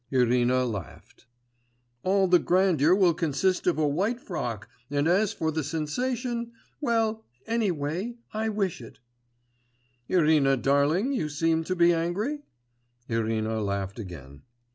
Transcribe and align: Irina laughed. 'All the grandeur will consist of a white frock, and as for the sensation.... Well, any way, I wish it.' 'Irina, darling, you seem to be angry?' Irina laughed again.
Irina 0.09 0.65
laughed. 0.65 1.27
'All 2.01 2.27
the 2.27 2.39
grandeur 2.39 2.95
will 2.95 3.13
consist 3.13 3.67
of 3.67 3.77
a 3.77 3.87
white 3.87 4.19
frock, 4.19 4.67
and 4.89 5.07
as 5.07 5.31
for 5.31 5.51
the 5.51 5.63
sensation.... 5.63 6.53
Well, 6.81 7.23
any 7.45 7.69
way, 7.69 8.15
I 8.33 8.49
wish 8.49 8.81
it.' 8.81 8.99
'Irina, 10.09 10.57
darling, 10.57 11.13
you 11.13 11.29
seem 11.29 11.63
to 11.65 11.75
be 11.75 11.93
angry?' 11.93 12.39
Irina 13.09 13.61
laughed 13.61 13.99
again. 13.99 14.41